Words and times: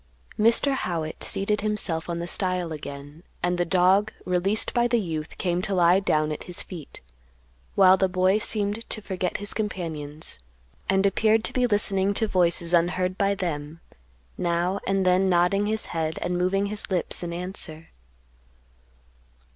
Mr. 0.39 0.73
Howitt 0.73 1.23
seated 1.23 1.61
himself 1.61 2.09
on 2.09 2.17
the 2.17 2.25
stile 2.25 2.71
again, 2.71 3.21
and 3.43 3.59
the 3.59 3.65
dog, 3.65 4.11
released 4.25 4.73
by 4.73 4.87
the 4.87 4.99
youth, 4.99 5.37
came 5.37 5.61
to 5.61 5.75
lie 5.75 5.99
down 5.99 6.31
at 6.31 6.45
his 6.45 6.63
feet; 6.63 7.01
while 7.75 7.97
the 7.97 8.09
boy 8.09 8.39
seemed 8.39 8.89
to 8.89 8.99
forget 8.99 9.37
his 9.37 9.53
companions, 9.53 10.39
and 10.89 11.05
appeared 11.05 11.43
to 11.43 11.53
be 11.53 11.67
listening 11.67 12.15
to 12.15 12.25
voices 12.25 12.73
unheard 12.73 13.15
by 13.15 13.35
them, 13.35 13.79
now 14.39 14.79
and 14.87 15.05
then 15.05 15.29
nodding 15.29 15.67
his 15.67 15.85
head 15.93 16.17
and 16.23 16.35
moving 16.35 16.65
his 16.65 16.89
lips 16.89 17.21
in 17.21 17.31
answer. 17.31 17.89